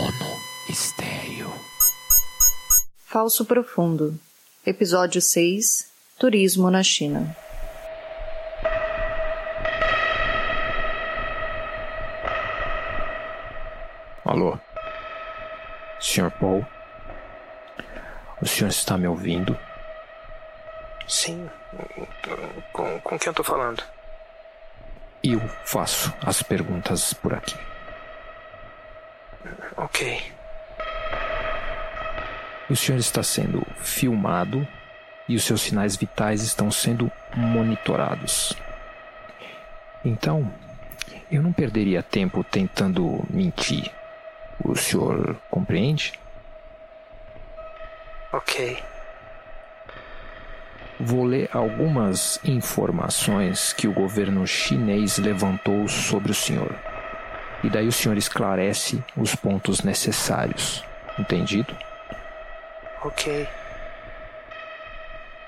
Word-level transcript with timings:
Mono 0.00 0.40
Estéreo. 0.66 1.52
Falso 3.04 3.44
Profundo. 3.44 4.18
Episódio 4.64 5.20
6 5.20 5.90
Turismo 6.18 6.70
na 6.70 6.82
China. 6.82 7.36
Alô? 14.24 14.58
Sr. 16.00 16.30
Paul? 16.30 16.66
O 18.40 18.46
senhor 18.46 18.70
está 18.70 18.96
me 18.96 19.06
ouvindo? 19.06 19.54
Sim. 21.06 21.46
Com, 22.72 22.98
com 23.00 23.18
quem 23.18 23.28
eu 23.28 23.34
tô 23.34 23.44
falando? 23.44 23.82
Eu 25.22 25.40
faço 25.66 26.10
as 26.24 26.42
perguntas 26.42 27.12
por 27.12 27.34
aqui. 27.34 27.58
Ok. 29.76 30.22
O 32.68 32.76
senhor 32.76 32.98
está 32.98 33.22
sendo 33.22 33.66
filmado 33.78 34.66
e 35.28 35.34
os 35.34 35.44
seus 35.44 35.62
sinais 35.62 35.96
vitais 35.96 36.42
estão 36.42 36.70
sendo 36.70 37.10
monitorados. 37.34 38.54
Então, 40.04 40.52
eu 41.30 41.42
não 41.42 41.52
perderia 41.52 42.02
tempo 42.02 42.42
tentando 42.42 43.24
mentir. 43.30 43.90
O 44.62 44.76
senhor 44.76 45.36
compreende? 45.50 46.12
Ok. 48.32 48.78
Vou 50.98 51.24
ler 51.24 51.48
algumas 51.52 52.38
informações 52.44 53.72
que 53.72 53.88
o 53.88 53.92
governo 53.92 54.46
chinês 54.46 55.18
levantou 55.18 55.88
sobre 55.88 56.30
o 56.30 56.34
senhor. 56.34 56.74
E 57.62 57.68
daí 57.68 57.86
o 57.86 57.92
senhor 57.92 58.16
esclarece 58.16 59.02
os 59.16 59.34
pontos 59.34 59.82
necessários. 59.82 60.82
Entendido? 61.18 61.76
Ok. 63.04 63.46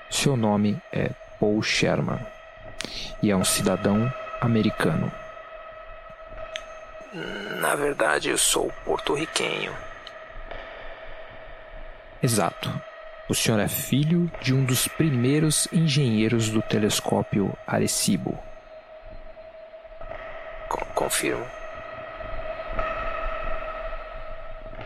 Seu 0.09 0.37
nome 0.37 0.79
é 0.91 1.09
Paul 1.39 1.61
Sherman 1.63 2.19
e 3.21 3.31
é 3.31 3.35
um 3.35 3.43
cidadão 3.43 4.13
americano. 4.39 5.11
Na 7.59 7.75
verdade, 7.75 8.29
eu 8.29 8.37
sou 8.37 8.71
porto-riquenho. 8.85 9.73
Exato. 12.21 12.71
O 13.29 13.33
senhor 13.35 13.59
é 13.59 13.67
filho 13.67 14.29
de 14.41 14.53
um 14.53 14.65
dos 14.65 14.87
primeiros 14.87 15.67
engenheiros 15.71 16.49
do 16.49 16.61
telescópio 16.61 17.51
Arecibo. 17.65 18.37
Co- 20.69 20.85
confirmo. 20.93 21.45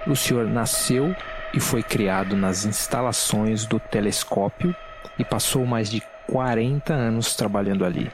O 0.08 0.16
senhor 0.16 0.46
nasceu 0.48 1.16
e 1.54 1.60
foi 1.60 1.84
criado 1.84 2.36
nas 2.36 2.66
instalações 2.66 3.66
do 3.66 3.80
telescópio 3.80 4.76
e 5.20 5.24
passou 5.26 5.66
mais 5.66 5.90
de 5.90 6.02
40 6.28 6.94
anos 6.94 7.36
trabalhando 7.36 7.84
ali. 7.86 8.12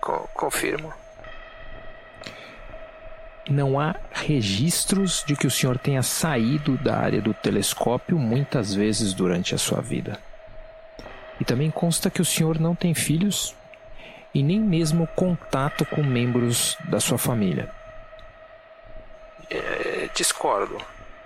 Co- 0.00 0.28
confirmo. 0.34 0.92
Não 3.48 3.78
há 3.78 3.94
registros 4.12 5.24
de 5.26 5.34
que 5.36 5.46
o 5.46 5.50
senhor 5.50 5.76
tenha 5.78 6.02
saído 6.02 6.76
da 6.78 6.96
área 6.96 7.20
do 7.20 7.34
telescópio 7.34 8.18
muitas 8.18 8.72
vezes 8.74 9.12
durante 9.12 9.54
a 9.54 9.58
sua 9.58 9.80
vida. 9.80 10.18
E 11.40 11.44
também 11.44 11.70
consta 11.70 12.08
que 12.10 12.22
o 12.22 12.24
senhor 12.24 12.60
não 12.60 12.74
tem 12.74 12.94
filhos 12.94 13.54
e 14.32 14.42
nem 14.42 14.60
mesmo 14.60 15.06
contato 15.08 15.84
com 15.84 16.02
membros 16.02 16.76
da 16.84 17.00
sua 17.00 17.18
família. 17.18 17.68
Discordo. 20.14 20.78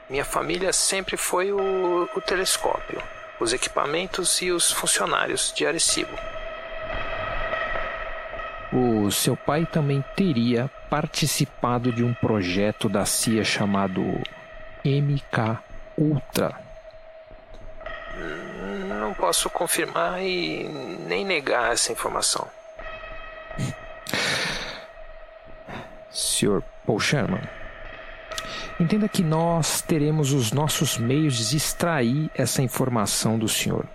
Minha 0.09 0.25
família 0.25 0.73
sempre 0.73 1.17
foi 1.17 1.53
o, 1.53 2.09
o 2.15 2.21
telescópio, 2.21 3.03
os 3.41 3.53
equipamentos 3.53 4.41
e 4.41 4.51
os 4.51 4.71
funcionários 4.71 5.53
de 5.55 5.67
Arecibo. 5.67 6.17
O 8.73 9.11
seu 9.11 9.37
pai 9.37 9.67
também 9.67 10.05
teria 10.15 10.71
participado 10.89 11.93
de 11.93 12.05
um 12.05 12.15
projeto 12.15 12.89
da 12.89 13.05
CIA 13.05 13.45
chamado 13.45 14.03
MK 14.85 15.59
Ultra. 15.97 16.55
Não 18.89 19.15
posso 19.15 19.49
confirmar 19.51 20.23
e 20.23 20.69
nem 21.07 21.25
negar 21.25 21.73
essa 21.73 21.93
informação. 21.93 22.49
Sr. 26.11 26.63
Paul 26.87 27.01
Sherman, 27.01 27.43
entenda 28.79 29.09
que 29.09 29.23
nós 29.23 29.81
teremos 29.81 30.33
os 30.33 30.53
nossos 30.53 30.99
meios 30.99 31.51
de 31.51 31.57
extrair 31.57 32.31
essa 32.35 32.63
informação 32.63 33.39
do 33.39 33.49
senhor. 33.49 33.87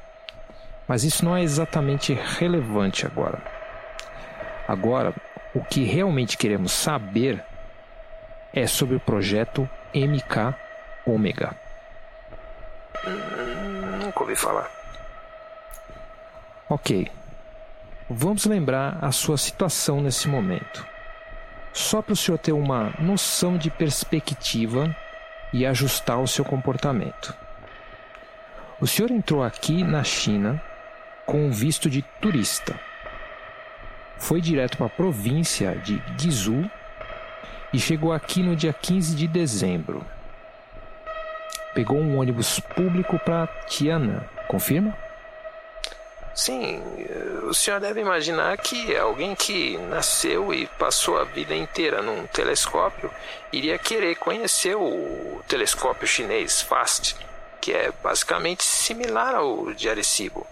Mas 0.87 1.03
isso 1.03 1.23
não 1.23 1.35
é 1.35 1.43
exatamente 1.43 2.13
relevante 2.13 3.05
agora. 3.05 3.41
Agora, 4.67 5.13
o 5.53 5.63
que 5.63 5.83
realmente 5.83 6.37
queremos 6.37 6.71
saber 6.71 7.43
é 8.53 8.67
sobre 8.67 8.95
o 8.95 8.99
projeto 8.99 9.69
MK 9.93 10.55
Omega. 11.05 11.55
Nunca 13.99 14.19
ouvi 14.19 14.35
falar. 14.35 14.69
Ok. 16.69 17.09
Vamos 18.09 18.45
lembrar 18.45 18.97
a 19.01 19.11
sua 19.11 19.37
situação 19.37 20.01
nesse 20.01 20.27
momento. 20.27 20.90
Só 21.73 22.01
para 22.01 22.13
o 22.13 22.15
senhor 22.15 22.37
ter 22.37 22.51
uma 22.51 22.93
noção 22.99 23.57
de 23.57 23.69
perspectiva 23.69 24.95
e 25.53 25.65
ajustar 25.65 26.19
o 26.19 26.27
seu 26.27 26.43
comportamento. 26.43 27.33
O 28.79 28.87
senhor 28.87 29.11
entrou 29.11 29.43
aqui 29.43 29.83
na 29.83 30.03
China 30.03 30.61
com 31.25 31.45
um 31.45 31.51
visto 31.51 31.89
de 31.89 32.01
turista. 32.19 32.79
Foi 34.17 34.41
direto 34.41 34.77
para 34.77 34.87
a 34.87 34.89
província 34.89 35.75
de 35.77 35.97
Guizhou 36.17 36.69
e 37.73 37.79
chegou 37.79 38.11
aqui 38.11 38.43
no 38.43 38.55
dia 38.55 38.73
15 38.73 39.15
de 39.15 39.27
dezembro. 39.27 40.05
Pegou 41.73 41.97
um 41.97 42.17
ônibus 42.17 42.59
público 42.59 43.17
para 43.19 43.47
Tiananmen, 43.67 44.21
confirma? 44.47 44.93
Sim, 46.33 46.81
eh, 46.97 47.39
o 47.43 47.53
senhor 47.53 47.79
deve 47.79 48.01
imaginar 48.01 48.57
que 48.57 48.95
alguém 48.95 49.35
que 49.35 49.77
nasceu 49.77 50.53
e 50.53 50.65
passou 50.65 51.17
a 51.17 51.23
vida 51.23 51.55
inteira 51.55 52.01
num 52.01 52.25
telescópio 52.27 53.11
iria 53.51 53.77
querer 53.77 54.15
conhecer 54.15 54.75
o 54.75 55.41
telescópio 55.47 56.07
chinês 56.07 56.61
FAST, 56.61 57.15
que 57.59 57.73
é 57.73 57.91
basicamente 58.03 58.63
similar 58.63 59.35
ao 59.35 59.73
de 59.73 59.89
Arecibo. 59.89 60.47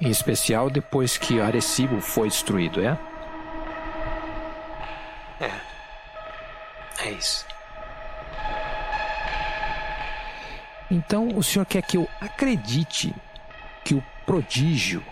Em 0.00 0.10
especial 0.10 0.68
depois 0.68 1.16
que 1.16 1.40
Arecibo 1.40 2.00
foi 2.00 2.28
destruído, 2.28 2.84
é? 2.84 2.98
É 7.04 7.10
isso. 7.10 7.46
Então 10.90 11.28
o 11.36 11.42
senhor 11.42 11.66
quer 11.66 11.82
que 11.82 11.96
eu 11.96 12.08
acredite 12.20 13.14
que 13.84 13.94
o 13.94 14.02
prodígio, 14.24 15.04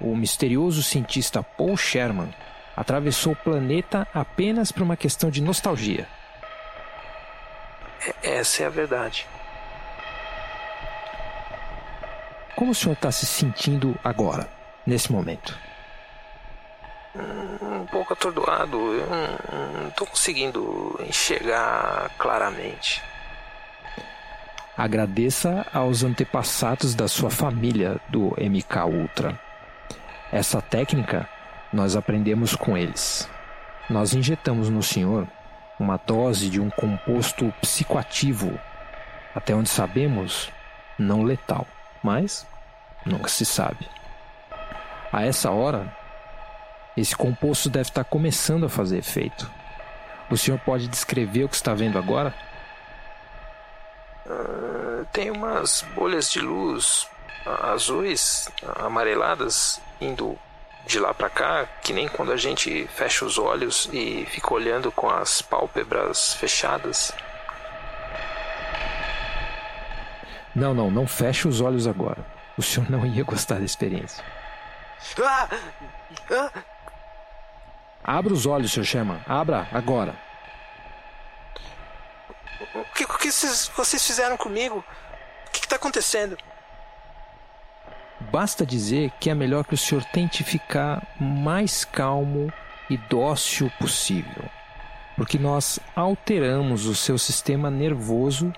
o 0.00 0.16
misterioso 0.16 0.82
cientista 0.82 1.42
Paul 1.42 1.76
Sherman, 1.76 2.32
atravessou 2.76 3.32
o 3.32 3.36
planeta 3.36 4.06
apenas 4.14 4.72
por 4.72 4.82
uma 4.82 4.96
questão 4.96 5.30
de 5.30 5.42
nostalgia? 5.42 6.08
É- 8.22 8.38
Essa 8.38 8.62
é 8.62 8.66
a 8.66 8.70
verdade. 8.70 9.26
Como 12.56 12.72
o 12.72 12.74
senhor 12.74 12.94
está 12.94 13.12
se 13.12 13.26
sentindo 13.26 13.96
agora, 14.02 14.48
nesse 14.86 15.12
momento? 15.12 15.56
Um 17.14 17.86
pouco 17.86 18.12
atordoado, 18.12 18.76
eu 18.76 19.06
não, 19.06 19.90
tô 19.90 20.06
conseguindo 20.06 20.98
enxergar 21.08 22.10
claramente. 22.18 23.02
Agradeça 24.78 25.66
aos 25.74 26.04
antepassados 26.04 26.94
da 26.94 27.08
sua 27.08 27.30
família 27.30 28.00
do 28.08 28.28
MK 28.38 28.84
Ultra. 28.86 29.36
Essa 30.30 30.62
técnica 30.62 31.28
nós 31.72 31.96
aprendemos 31.96 32.54
com 32.54 32.78
eles. 32.78 33.28
Nós 33.90 34.14
injetamos 34.14 34.70
no 34.70 34.80
senhor 34.80 35.26
uma 35.80 35.96
dose 35.96 36.48
de 36.48 36.60
um 36.60 36.70
composto 36.70 37.52
psicoativo, 37.60 38.56
até 39.34 39.52
onde 39.52 39.68
sabemos, 39.68 40.48
não 40.96 41.24
letal, 41.24 41.66
mas 42.00 42.46
nunca 43.04 43.26
se 43.26 43.44
sabe. 43.44 43.84
A 45.12 45.24
essa 45.24 45.50
hora, 45.50 45.92
esse 46.96 47.16
composto 47.16 47.68
deve 47.68 47.88
estar 47.88 48.04
começando 48.04 48.66
a 48.66 48.68
fazer 48.68 48.98
efeito. 48.98 49.50
O 50.30 50.36
senhor 50.36 50.60
pode 50.60 50.86
descrever 50.86 51.42
o 51.42 51.48
que 51.48 51.56
está 51.56 51.74
vendo 51.74 51.98
agora? 51.98 52.32
Tem 55.18 55.32
umas 55.32 55.84
bolhas 55.96 56.30
de 56.30 56.40
luz 56.40 57.08
azuis, 57.44 58.48
amareladas, 58.76 59.80
indo 60.00 60.38
de 60.86 61.00
lá 61.00 61.12
para 61.12 61.28
cá, 61.28 61.66
que 61.82 61.92
nem 61.92 62.06
quando 62.06 62.30
a 62.30 62.36
gente 62.36 62.86
fecha 62.94 63.24
os 63.24 63.36
olhos 63.36 63.90
e 63.92 64.24
fica 64.26 64.54
olhando 64.54 64.92
com 64.92 65.10
as 65.10 65.42
pálpebras 65.42 66.34
fechadas. 66.34 67.12
Não, 70.54 70.72
não, 70.72 70.88
não 70.88 71.04
feche 71.04 71.48
os 71.48 71.60
olhos 71.60 71.88
agora. 71.88 72.24
O 72.56 72.62
senhor 72.62 72.88
não 72.88 73.04
ia 73.04 73.24
gostar 73.24 73.58
da 73.58 73.64
experiência. 73.64 74.24
Ah! 75.20 75.48
Ah! 76.30 76.62
Abra 78.04 78.32
os 78.32 78.46
olhos, 78.46 78.70
Sr. 78.70 78.84
Sherman. 78.84 79.20
Abra 79.26 79.66
agora. 79.72 80.14
O 82.72 82.84
que, 82.94 83.02
o 83.02 83.18
que 83.18 83.32
vocês, 83.32 83.68
vocês 83.74 84.06
fizeram 84.06 84.36
comigo? 84.36 84.84
O 85.48 85.50
que 85.50 85.58
está 85.60 85.76
acontecendo? 85.76 86.36
Basta 88.30 88.66
dizer 88.66 89.10
que 89.18 89.30
é 89.30 89.34
melhor 89.34 89.64
que 89.64 89.74
o 89.74 89.78
senhor 89.78 90.04
tente 90.04 90.44
ficar 90.44 91.06
mais 91.18 91.84
calmo 91.84 92.52
e 92.90 92.96
dócil 92.96 93.70
possível, 93.78 94.44
porque 95.16 95.38
nós 95.38 95.78
alteramos 95.94 96.86
o 96.86 96.94
seu 96.94 97.16
sistema 97.18 97.70
nervoso, 97.70 98.52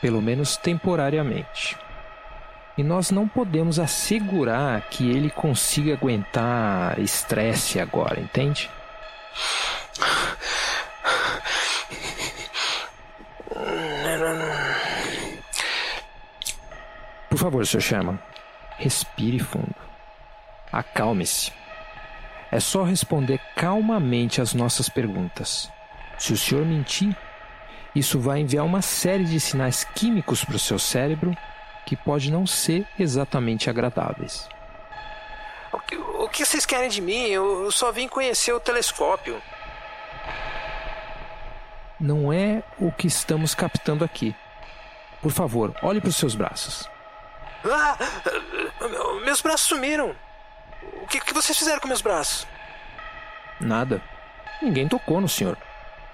pelo 0.00 0.20
menos 0.22 0.56
temporariamente. 0.56 1.76
E 2.78 2.82
nós 2.82 3.10
não 3.10 3.26
podemos 3.26 3.78
assegurar 3.78 4.82
que 4.90 5.10
ele 5.10 5.30
consiga 5.30 5.94
aguentar 5.94 6.98
estresse 6.98 7.80
agora, 7.80 8.20
entende? 8.20 8.70
Por 17.30 17.35
favor, 17.46 17.66
Sr. 17.66 17.80
Sherman, 17.80 18.18
respire 18.78 19.38
fundo. 19.38 19.74
Acalme-se. 20.72 21.52
É 22.50 22.60
só 22.60 22.82
responder 22.82 23.40
calmamente 23.54 24.40
às 24.40 24.54
nossas 24.54 24.88
perguntas. 24.88 25.70
Se 26.18 26.32
o 26.32 26.36
senhor 26.36 26.64
mentir, 26.64 27.16
isso 27.94 28.18
vai 28.18 28.40
enviar 28.40 28.64
uma 28.64 28.82
série 28.82 29.24
de 29.24 29.38
sinais 29.38 29.84
químicos 29.84 30.44
para 30.44 30.56
o 30.56 30.58
seu 30.58 30.78
cérebro 30.78 31.36
que 31.84 31.96
pode 31.96 32.30
não 32.32 32.46
ser 32.46 32.86
exatamente 32.98 33.70
agradáveis. 33.70 34.48
O 35.72 35.78
que, 35.78 35.96
o 35.96 36.28
que 36.28 36.44
vocês 36.44 36.66
querem 36.66 36.88
de 36.88 37.00
mim? 37.00 37.26
Eu 37.26 37.70
só 37.70 37.92
vim 37.92 38.08
conhecer 38.08 38.52
o 38.52 38.60
telescópio. 38.60 39.40
Não 42.00 42.32
é 42.32 42.62
o 42.78 42.90
que 42.90 43.06
estamos 43.06 43.54
captando 43.54 44.04
aqui. 44.04 44.34
Por 45.22 45.30
favor, 45.30 45.74
olhe 45.82 46.00
para 46.00 46.10
os 46.10 46.16
seus 46.16 46.34
braços. 46.34 46.88
Ah! 47.72 47.96
Meus 49.24 49.40
braços 49.40 49.68
sumiram. 49.68 50.14
O 51.02 51.06
que, 51.06 51.20
que 51.20 51.34
vocês 51.34 51.56
fizeram 51.56 51.80
com 51.80 51.88
meus 51.88 52.00
braços? 52.00 52.46
Nada. 53.60 54.02
Ninguém 54.62 54.88
tocou 54.88 55.20
no 55.20 55.28
senhor. 55.28 55.56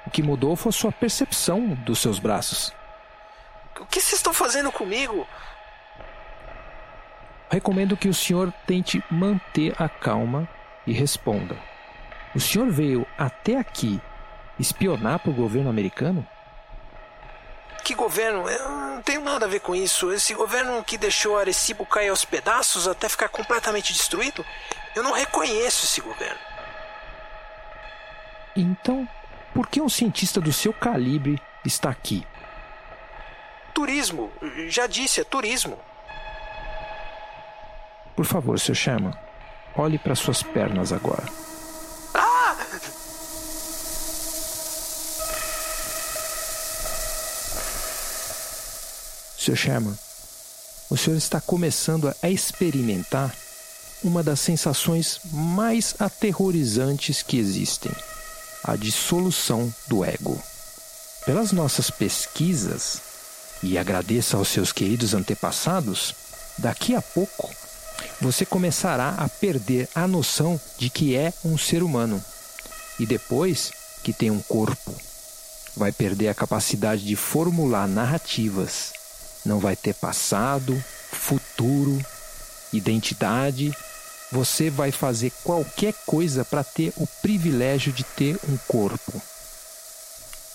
O 0.06 0.10
que 0.10 0.22
mudou 0.22 0.56
foi 0.56 0.70
a 0.70 0.72
sua 0.72 0.92
percepção 0.92 1.68
dos 1.84 2.00
seus 2.00 2.18
braços. 2.18 2.72
O 3.80 3.86
que 3.86 4.00
vocês 4.00 4.14
estão 4.14 4.32
fazendo 4.32 4.70
comigo? 4.70 5.26
Recomendo 7.50 7.96
que 7.96 8.08
o 8.08 8.14
senhor 8.14 8.52
tente 8.66 9.02
manter 9.10 9.74
a 9.78 9.88
calma 9.88 10.48
e 10.86 10.92
responda. 10.92 11.56
O 12.34 12.40
senhor 12.40 12.70
veio 12.70 13.06
até 13.18 13.58
aqui 13.58 14.00
espionar 14.58 15.18
para 15.18 15.30
o 15.30 15.34
governo 15.34 15.68
americano? 15.68 16.26
Que 17.84 17.94
governo? 17.94 18.48
Eu 18.48 18.68
não 18.68 19.02
tenho 19.02 19.20
nada 19.22 19.46
a 19.46 19.48
ver 19.48 19.60
com 19.60 19.74
isso. 19.74 20.12
Esse 20.12 20.34
governo 20.34 20.82
que 20.84 20.96
deixou 20.96 21.36
Arecibo 21.36 21.84
cair 21.84 22.08
aos 22.08 22.24
pedaços 22.24 22.86
até 22.86 23.08
ficar 23.08 23.28
completamente 23.28 23.92
destruído, 23.92 24.44
eu 24.94 25.02
não 25.02 25.12
reconheço 25.12 25.84
esse 25.84 26.00
governo. 26.00 26.38
Então, 28.54 29.08
por 29.52 29.66
que 29.66 29.80
um 29.80 29.88
cientista 29.88 30.40
do 30.40 30.52
seu 30.52 30.72
calibre 30.72 31.40
está 31.64 31.90
aqui? 31.90 32.24
Turismo. 33.74 34.30
Já 34.68 34.86
disse, 34.86 35.20
é 35.20 35.24
turismo. 35.24 35.78
Por 38.14 38.26
favor, 38.26 38.58
Sr. 38.60 38.74
Sherman, 38.74 39.14
olhe 39.74 39.98
para 39.98 40.14
suas 40.14 40.42
pernas 40.42 40.92
agora. 40.92 41.41
Sr. 49.52 49.56
Sherman, 49.56 49.98
o 50.88 50.96
senhor 50.96 51.16
está 51.16 51.40
começando 51.40 52.12
a 52.22 52.30
experimentar 52.30 53.34
uma 54.02 54.22
das 54.22 54.40
sensações 54.40 55.20
mais 55.30 55.94
aterrorizantes 55.98 57.22
que 57.22 57.38
existem: 57.38 57.92
a 58.64 58.76
dissolução 58.76 59.72
do 59.88 60.04
ego. 60.04 60.42
Pelas 61.26 61.52
nossas 61.52 61.90
pesquisas, 61.90 63.00
e 63.62 63.78
agradeça 63.78 64.36
aos 64.36 64.48
seus 64.48 64.72
queridos 64.72 65.14
antepassados, 65.14 66.14
daqui 66.58 66.94
a 66.94 67.02
pouco 67.02 67.48
você 68.20 68.44
começará 68.44 69.10
a 69.18 69.28
perder 69.28 69.88
a 69.94 70.08
noção 70.08 70.60
de 70.78 70.90
que 70.90 71.14
é 71.14 71.32
um 71.44 71.56
ser 71.56 71.82
humano 71.82 72.22
e 72.98 73.06
depois 73.06 73.70
que 74.02 74.12
tem 74.12 74.30
um 74.30 74.40
corpo. 74.40 74.94
Vai 75.76 75.92
perder 75.92 76.28
a 76.28 76.34
capacidade 76.34 77.04
de 77.04 77.14
formular 77.14 77.86
narrativas 77.86 79.01
não 79.44 79.58
vai 79.58 79.74
ter 79.74 79.94
passado, 79.94 80.82
futuro, 81.10 82.00
identidade. 82.72 83.76
Você 84.30 84.70
vai 84.70 84.90
fazer 84.90 85.30
qualquer 85.42 85.92
coisa 86.06 86.44
para 86.44 86.64
ter 86.64 86.92
o 86.96 87.06
privilégio 87.20 87.92
de 87.92 88.04
ter 88.04 88.38
um 88.48 88.56
corpo. 88.66 89.20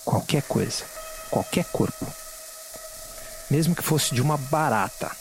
Qualquer 0.03 0.41
coisa. 0.43 0.83
Qualquer 1.29 1.65
corpo. 1.65 2.07
Mesmo 3.49 3.75
que 3.75 3.83
fosse 3.83 4.15
de 4.15 4.21
uma 4.21 4.37
barata. 4.37 5.11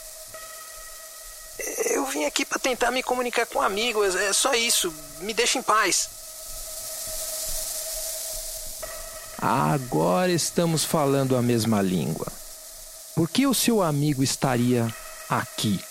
Eu 1.90 2.06
vim 2.06 2.24
aqui 2.24 2.44
para 2.44 2.58
tentar 2.58 2.90
me 2.90 3.02
comunicar 3.02 3.46
com 3.46 3.60
amigos, 3.60 4.14
é 4.14 4.32
só 4.32 4.54
isso. 4.54 4.92
Me 5.20 5.34
deixa 5.34 5.58
em 5.58 5.62
paz. 5.62 6.08
Agora 9.38 10.32
estamos 10.32 10.84
falando 10.84 11.36
a 11.36 11.42
mesma 11.42 11.82
língua. 11.82 12.26
Por 13.16 13.30
que 13.30 13.46
o 13.46 13.54
seu 13.54 13.82
amigo 13.82 14.22
estaria 14.22 14.94
aqui? 15.30 15.82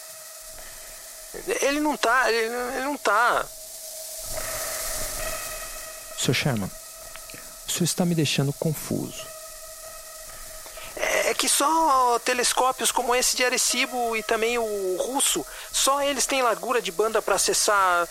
Ele 1.60 1.80
não 1.80 1.98
tá, 1.98 2.32
ele, 2.32 2.54
ele 2.76 2.86
não 2.86 2.96
tá. 2.96 3.44
Sr. 6.20 6.34
Sherman, 6.36 6.72
o 7.68 7.72
senhor 7.72 7.84
está 7.84 8.06
me 8.06 8.14
deixando 8.14 8.54
confuso. 8.54 9.26
É, 10.96 11.32
é 11.32 11.34
que 11.34 11.50
só 11.50 12.20
telescópios 12.20 12.92
como 12.92 13.16
esse 13.16 13.36
de 13.36 13.44
Arecibo 13.44 14.16
e 14.16 14.22
também 14.22 14.60
o 14.60 14.96
russo, 14.98 15.44
só 15.72 16.04
eles 16.04 16.28
têm 16.28 16.44
largura 16.44 16.80
de 16.80 16.92
banda 16.92 17.24
para 17.24 17.36
acessar. 17.36 18.08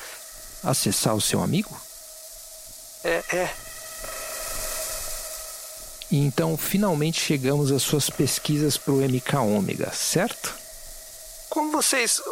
Acessar 0.64 1.14
o 1.14 1.20
seu 1.20 1.40
amigo? 1.40 1.80
É, 3.04 3.22
é. 3.32 3.54
E 6.14 6.16
então 6.16 6.56
finalmente 6.56 7.20
chegamos 7.20 7.72
às 7.72 7.82
suas 7.82 8.08
pesquisas 8.08 8.76
para 8.76 8.92
o 8.92 8.98
MK 8.98 9.36
Ômega, 9.36 9.90
certo? 9.92 10.54
Como 11.50 11.72
vocês 11.72 12.22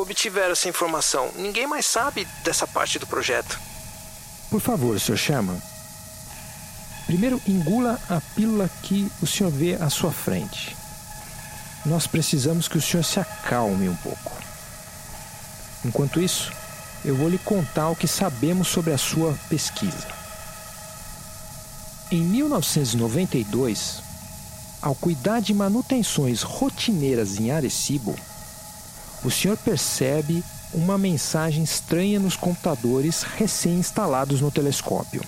obtiveram 0.00 0.52
essa 0.52 0.66
informação? 0.66 1.30
Ninguém 1.36 1.66
mais 1.66 1.84
sabe 1.84 2.26
dessa 2.42 2.66
parte 2.66 2.98
do 2.98 3.06
projeto. 3.06 3.60
Por 4.48 4.62
favor, 4.62 4.98
Sr. 4.98 5.18
Sherman. 5.18 5.60
Primeiro, 7.04 7.38
engula 7.46 8.00
a 8.08 8.18
pílula 8.34 8.70
que 8.82 9.12
o 9.20 9.26
senhor 9.26 9.52
vê 9.52 9.74
à 9.74 9.90
sua 9.90 10.10
frente. 10.10 10.74
Nós 11.84 12.06
precisamos 12.06 12.66
que 12.66 12.78
o 12.78 12.82
senhor 12.82 13.04
se 13.04 13.20
acalme 13.20 13.90
um 13.90 13.96
pouco. 13.96 14.32
Enquanto 15.84 16.18
isso, 16.18 16.50
eu 17.04 17.14
vou 17.14 17.28
lhe 17.28 17.36
contar 17.36 17.90
o 17.90 17.96
que 17.96 18.08
sabemos 18.08 18.68
sobre 18.68 18.94
a 18.94 18.96
sua 18.96 19.38
pesquisa. 19.50 20.17
Em 22.10 22.22
1992, 22.22 24.00
ao 24.80 24.94
cuidar 24.94 25.40
de 25.40 25.52
manutenções 25.52 26.40
rotineiras 26.40 27.38
em 27.38 27.50
Arecibo, 27.50 28.16
o 29.22 29.30
senhor 29.30 29.58
percebe 29.58 30.42
uma 30.72 30.96
mensagem 30.96 31.62
estranha 31.62 32.18
nos 32.18 32.34
computadores 32.34 33.24
recém-instalados 33.36 34.40
no 34.40 34.50
telescópio. 34.50 35.22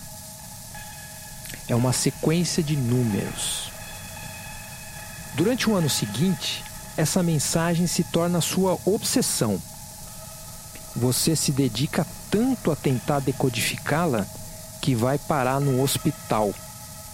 É 1.69 1.75
uma 1.75 1.93
sequência 1.93 2.63
de 2.63 2.77
números. 2.77 3.71
Durante 5.35 5.69
o 5.69 5.75
ano 5.75 5.91
seguinte, 5.91 6.65
essa 6.97 7.23
mensagem 7.23 7.87
se 7.87 8.05
torna 8.05 8.41
sua 8.41 8.79
obsessão. 8.87 9.61
Você 10.97 11.37
se 11.37 11.53
dedica 11.53 12.07
tanto 12.31 12.71
a 12.73 12.77
tentar 12.77 13.21
decodificá-la 13.21 14.25
que 14.81 14.95
vai 14.95 15.19
parar 15.19 15.61
no 15.61 15.83
hospital 15.83 16.55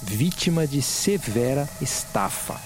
vítima 0.02 0.66
de 0.66 0.82
severa 0.82 1.68
estafa. 1.80 2.60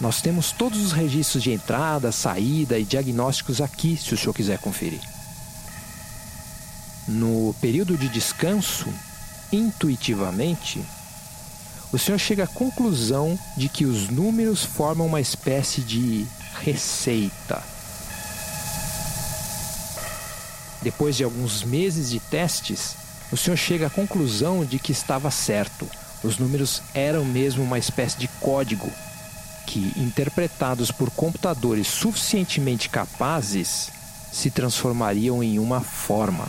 Nós 0.00 0.20
temos 0.20 0.52
todos 0.52 0.84
os 0.84 0.92
registros 0.92 1.42
de 1.42 1.52
entrada, 1.52 2.12
saída 2.12 2.78
e 2.78 2.84
diagnósticos 2.84 3.60
aqui, 3.60 3.96
se 3.96 4.12
o 4.12 4.18
senhor 4.18 4.34
quiser 4.34 4.58
conferir. 4.58 5.00
no 7.08 7.54
período 7.60 7.96
de 7.96 8.08
descanso, 8.08 8.92
intuitivamente, 9.52 10.84
o 11.92 11.98
senhor 11.98 12.18
chega 12.18 12.44
à 12.44 12.48
conclusão 12.48 13.38
de 13.56 13.68
que 13.68 13.86
os 13.86 14.08
números 14.08 14.64
formam 14.64 15.06
uma 15.06 15.20
espécie 15.20 15.82
de 15.82 16.26
receita. 16.60 17.62
Depois 20.82 21.16
de 21.16 21.24
alguns 21.24 21.62
meses 21.62 22.10
de 22.10 22.18
testes, 22.20 22.96
o 23.32 23.36
senhor 23.36 23.56
chega 23.56 23.88
à 23.88 23.90
conclusão 23.90 24.64
de 24.64 24.78
que 24.78 24.92
estava 24.92 25.30
certo. 25.30 25.88
Os 26.22 26.38
números 26.38 26.82
eram 26.94 27.24
mesmo 27.24 27.62
uma 27.62 27.78
espécie 27.78 28.18
de 28.18 28.28
código 28.40 28.90
que, 29.66 29.92
interpretados 29.96 30.90
por 30.90 31.10
computadores 31.10 31.88
suficientemente 31.88 32.88
capazes, 32.88 33.90
se 34.32 34.50
transformariam 34.50 35.42
em 35.42 35.58
uma 35.58 35.80
forma. 35.80 36.46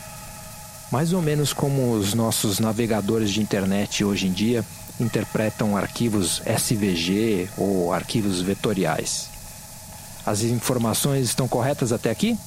Mais 0.91 1.11
ou 1.11 1.21
menos 1.21 1.51
como 1.51 1.93
os 1.93 2.13
nossos 2.13 2.59
navegadores 2.59 3.31
de 3.31 3.41
internet 3.41 4.03
hoje 4.03 4.27
em 4.27 4.31
dia 4.31 4.63
interpretam 4.99 5.75
arquivos 5.75 6.41
SVG 6.45 7.49
ou 7.57 7.91
arquivos 7.91 8.41
vetoriais. 8.41 9.29
As 10.25 10.41
informações 10.41 11.25
estão 11.25 11.47
corretas 11.47 11.91
até 11.91 12.09
aqui? 12.09 12.37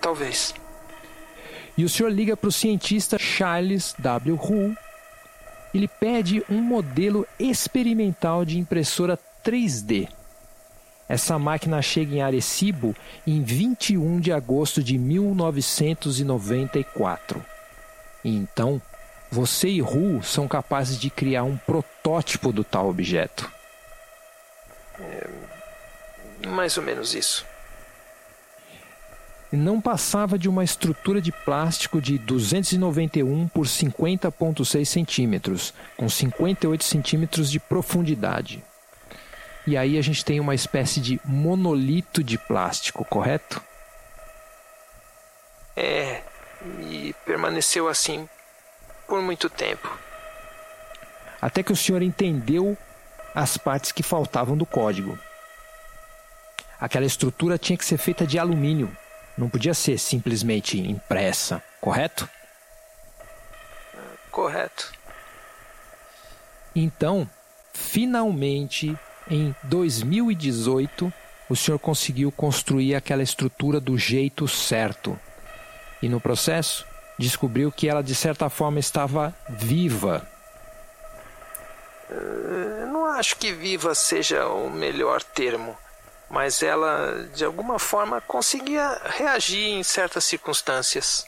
Talvez. 0.00 0.54
E 1.78 1.84
o 1.84 1.88
senhor 1.88 2.10
liga 2.10 2.36
para 2.36 2.48
o 2.48 2.52
cientista 2.52 3.16
Charles 3.16 3.94
W. 4.00 4.34
Hull. 4.34 4.76
Ele 5.72 5.86
pede 5.86 6.42
um 6.50 6.60
modelo 6.60 7.24
experimental 7.38 8.44
de 8.44 8.58
impressora 8.58 9.16
3D. 9.44 10.08
Essa 11.08 11.38
máquina 11.38 11.80
chega 11.80 12.16
em 12.16 12.20
Arecibo 12.20 12.96
em 13.24 13.44
21 13.44 14.18
de 14.18 14.32
agosto 14.32 14.82
de 14.82 14.98
1994. 14.98 17.44
E 18.24 18.36
então, 18.36 18.82
você 19.30 19.68
e 19.68 19.80
Ru 19.80 20.20
são 20.20 20.48
capazes 20.48 20.98
de 20.98 21.10
criar 21.10 21.44
um 21.44 21.56
protótipo 21.56 22.52
do 22.52 22.64
tal 22.64 22.88
objeto. 22.88 23.48
É, 24.98 25.28
mais 26.48 26.76
ou 26.76 26.82
menos 26.82 27.14
isso. 27.14 27.46
Não 29.50 29.80
passava 29.80 30.38
de 30.38 30.48
uma 30.48 30.62
estrutura 30.62 31.22
de 31.22 31.32
plástico 31.32 32.02
de 32.02 32.18
291 32.18 33.48
por 33.48 33.66
50,6 33.66 34.84
centímetros, 34.84 35.72
com 35.96 36.08
58 36.08 36.84
centímetros 36.84 37.50
de 37.50 37.58
profundidade. 37.58 38.62
E 39.66 39.76
aí 39.76 39.98
a 39.98 40.02
gente 40.02 40.24
tem 40.24 40.38
uma 40.40 40.54
espécie 40.54 41.00
de 41.00 41.20
monolito 41.24 42.22
de 42.22 42.36
plástico, 42.36 43.04
correto? 43.04 43.62
É, 45.76 46.22
e 46.80 47.14
permaneceu 47.24 47.88
assim 47.88 48.28
por 49.06 49.22
muito 49.22 49.48
tempo. 49.48 49.88
Até 51.40 51.62
que 51.62 51.72
o 51.72 51.76
senhor 51.76 52.02
entendeu 52.02 52.76
as 53.34 53.56
partes 53.56 53.92
que 53.92 54.02
faltavam 54.02 54.56
do 54.56 54.66
código. 54.66 55.18
Aquela 56.80 57.06
estrutura 57.06 57.58
tinha 57.58 57.76
que 57.76 57.84
ser 57.84 57.98
feita 57.98 58.26
de 58.26 58.38
alumínio, 58.38 58.94
não 59.38 59.48
podia 59.48 59.72
ser 59.72 59.96
simplesmente 59.98 60.78
impressa, 60.78 61.62
correto? 61.80 62.28
Correto. 64.30 64.92
Então, 66.74 67.28
finalmente 67.72 68.98
em 69.30 69.54
2018, 69.62 71.12
o 71.48 71.56
senhor 71.56 71.78
conseguiu 71.78 72.32
construir 72.32 72.94
aquela 72.94 73.22
estrutura 73.22 73.80
do 73.80 73.96
jeito 73.96 74.46
certo. 74.48 75.18
E 76.02 76.08
no 76.08 76.20
processo, 76.20 76.84
descobriu 77.18 77.70
que 77.70 77.88
ela 77.88 78.02
de 78.02 78.14
certa 78.14 78.50
forma 78.50 78.78
estava 78.78 79.34
viva. 79.48 80.26
Eu 82.10 82.86
não 82.88 83.06
acho 83.06 83.36
que 83.36 83.52
viva 83.52 83.94
seja 83.94 84.46
o 84.46 84.70
melhor 84.70 85.22
termo, 85.22 85.76
mas 86.28 86.62
ela 86.62 87.28
de 87.34 87.44
alguma 87.44 87.78
forma 87.78 88.20
conseguia 88.20 89.00
reagir 89.04 89.68
em 89.68 89.82
certas 89.82 90.24
circunstâncias. 90.24 91.26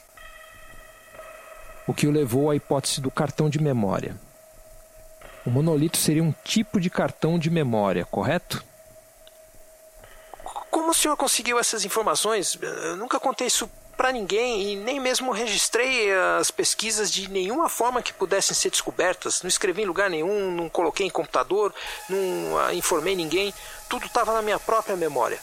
O 1.87 1.93
que 1.93 2.07
o 2.07 2.11
levou 2.11 2.51
à 2.51 2.55
hipótese 2.55 3.01
do 3.01 3.09
cartão 3.09 3.49
de 3.49 3.59
memória. 3.59 4.15
O 5.45 5.49
monolito 5.49 5.97
seria 5.97 6.23
um 6.23 6.33
tipo 6.43 6.79
de 6.79 6.89
cartão 6.89 7.39
de 7.39 7.49
memória, 7.49 8.05
correto? 8.05 8.63
Como 10.69 10.91
o 10.91 10.93
senhor 10.93 11.17
conseguiu 11.17 11.59
essas 11.59 11.83
informações? 11.83 12.57
Eu 12.61 12.95
nunca 12.95 13.19
contei 13.19 13.47
isso 13.47 13.69
para 14.01 14.11
ninguém 14.11 14.63
e 14.63 14.75
nem 14.75 14.99
mesmo 14.99 15.31
registrei 15.31 16.11
as 16.39 16.49
pesquisas 16.49 17.11
de 17.11 17.29
nenhuma 17.29 17.69
forma 17.69 18.01
que 18.01 18.11
pudessem 18.11 18.55
ser 18.55 18.71
descobertas. 18.71 19.43
Não 19.43 19.47
escrevi 19.47 19.83
em 19.83 19.85
lugar 19.85 20.09
nenhum, 20.09 20.49
não 20.49 20.67
coloquei 20.67 21.05
em 21.05 21.09
computador, 21.11 21.71
não 22.09 22.57
ah, 22.57 22.73
informei 22.73 23.15
ninguém. 23.15 23.53
Tudo 23.87 24.07
estava 24.07 24.33
na 24.33 24.41
minha 24.41 24.57
própria 24.57 24.95
memória. 24.95 25.37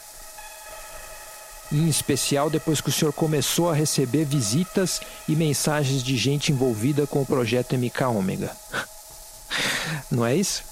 Em 1.71 1.87
especial 1.87 2.49
depois 2.49 2.81
que 2.81 2.89
o 2.89 2.91
senhor 2.91 3.13
começou 3.13 3.69
a 3.69 3.73
receber 3.73 4.25
visitas 4.25 4.99
e 5.25 5.37
mensagens 5.37 6.03
de 6.03 6.17
gente 6.17 6.51
envolvida 6.51 7.07
com 7.07 7.21
o 7.21 7.25
projeto 7.25 7.77
MK 7.77 8.03
Ômega. 8.07 8.53
Não 10.11 10.25
é 10.25 10.35
isso? 10.35 10.65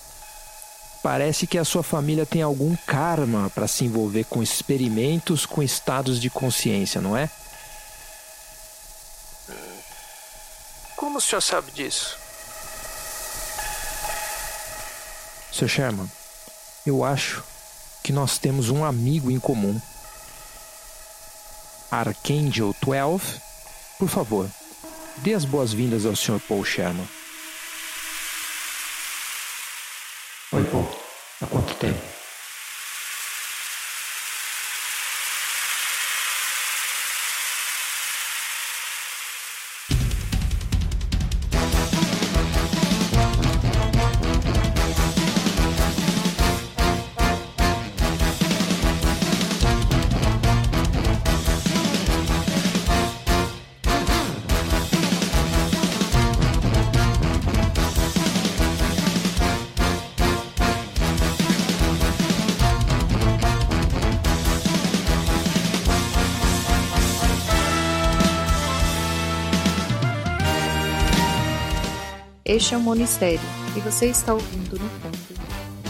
Parece 1.01 1.47
que 1.47 1.57
a 1.57 1.63
sua 1.63 1.83
família 1.83 2.25
tem 2.25 2.41
algum 2.41 2.75
karma 2.85 3.49
para 3.55 3.65
se 3.65 3.85
envolver 3.85 4.25
com 4.25 4.43
experimentos 4.43 5.45
com 5.45 5.63
estados 5.63 6.19
de 6.19 6.29
consciência, 6.29 6.99
não 6.99 7.15
é? 7.15 7.29
Como 10.97 11.19
o 11.19 11.21
senhor 11.21 11.41
sabe 11.41 11.71
disso? 11.71 12.17
Sr. 15.53 15.67
Sherman, 15.69 16.11
eu 16.87 17.03
acho 17.03 17.43
que 18.03 18.11
nós 18.11 18.39
temos 18.39 18.71
um 18.71 18.83
amigo 18.83 19.29
em 19.29 19.39
comum. 19.39 19.79
Archangel 21.91 22.75
12, 22.81 23.39
por 23.99 24.09
favor, 24.09 24.49
dê 25.17 25.35
as 25.35 25.45
boas-vindas 25.45 26.03
ao 26.03 26.15
Sr. 26.15 26.41
Paul 26.47 26.65
Sherman. 26.65 27.07
Este 72.47 72.75
é 72.75 72.77
o 72.77 72.79
Monistério 72.79 73.41
e 73.75 73.81
você 73.81 74.05
está 74.05 74.33
ouvindo 74.33 74.79
no 74.79 74.89
fundo 75.01 75.41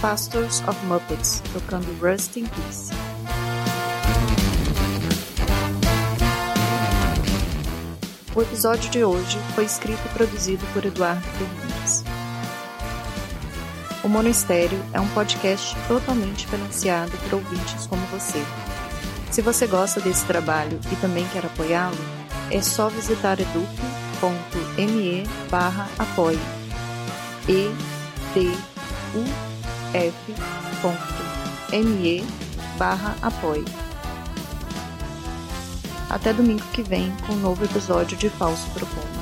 Pastors 0.02 0.64
of 0.68 0.86
Muppets 0.88 1.40
tocando 1.54 1.86
Rust 2.02 2.36
in 2.36 2.48
Peace. 2.48 2.92
O 8.34 8.42
episódio 8.42 8.90
de 8.90 9.04
hoje 9.04 9.38
foi 9.54 9.66
escrito 9.66 10.02
e 10.04 10.10
produzido 10.10 10.66
por 10.74 10.84
Eduardo 10.84 11.22
Fernandes. 11.22 12.04
O 14.04 14.10
Monistério 14.10 14.84
é 14.94 15.00
um 15.00 15.08
podcast 15.10 15.76
totalmente 15.88 16.48
financiado 16.48 17.12
por 17.30 17.36
ouvintes 17.36 17.86
como 17.86 18.02
você. 18.08 18.44
Se 19.30 19.44
você 19.44 19.68
gosta 19.68 20.02
desse 20.02 20.26
trabalho 20.26 20.80
e 20.92 20.96
também 20.96 21.28
quer 21.32 21.46
apoiá-lo, 21.46 21.98
é 22.50 22.60
só 22.64 22.90
visitar 22.90 23.40
eduque 23.40 23.98
me 24.26 24.40
barra 25.50 25.88
apoie 25.98 26.40
e 27.48 27.72
d 28.34 28.58
u 29.16 29.24
f 29.94 30.34
me 31.72 32.24
barra 32.78 33.16
apoie. 33.22 33.66
Até 36.10 36.32
domingo 36.32 36.64
que 36.72 36.84
vem 36.84 37.12
com 37.26 37.34
um 37.34 37.38
novo 37.38 37.66
episódio 37.66 38.18
de 38.18 38.30
Falso 38.30 38.70
Profundo. 38.72 39.17